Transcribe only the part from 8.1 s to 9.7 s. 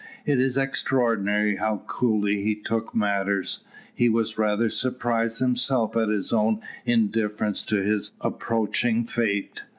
approaching fate.